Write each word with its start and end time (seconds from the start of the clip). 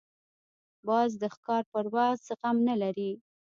باز 0.87 1.11
د 1.21 1.23
ښکار 1.35 1.63
پر 1.71 1.85
وخت 1.95 2.21
زغم 2.27 2.57
نه 2.67 2.75
لري 2.81 3.11